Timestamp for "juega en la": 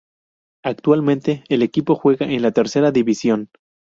1.93-2.51